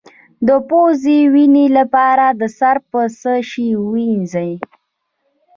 د 0.47 0.49
پوزې 0.69 1.19
وینې 1.33 1.65
لپاره 1.77 2.25
سر 2.57 2.77
په 2.91 3.01
څه 3.19 3.31
شي 3.49 3.67
ووینځم؟ 3.81 4.51